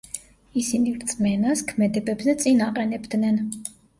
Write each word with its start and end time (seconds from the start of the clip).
ისინი 0.61 0.93
რწმენას 0.95 1.61
ქმედებებზე 1.73 2.35
წინ 2.45 2.65
აყენებდნენ. 2.71 3.41